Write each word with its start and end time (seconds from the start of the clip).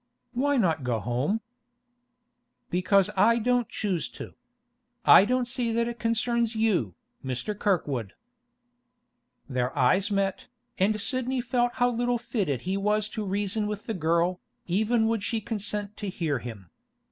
'Why 0.33 0.57
not 0.57 0.83
go 0.83 0.97
home?' 0.99 1.41
'Because 2.71 3.11
I 3.15 3.37
don't 3.37 3.69
choose 3.69 4.09
to. 4.17 4.33
I 5.05 5.25
don't 5.25 5.45
see 5.47 5.71
that 5.73 5.87
it 5.87 5.99
concerns 5.99 6.55
you, 6.55 6.95
Mr. 7.23 7.53
Kirkwood.' 7.55 8.13
Their 9.47 9.77
eyes 9.77 10.09
met, 10.09 10.47
and 10.79 10.99
Sidney 10.99 11.39
felt 11.39 11.73
how 11.75 11.91
little 11.91 12.17
fitted 12.17 12.63
he 12.63 12.77
was 12.77 13.09
to 13.09 13.23
reason 13.23 13.67
with 13.67 13.85
the 13.85 13.93
girl, 13.93 14.41
even 14.65 15.05
would 15.05 15.21
she 15.23 15.39
consent 15.39 15.95
to 15.97 16.09
hear 16.09 16.39
him. 16.39 16.71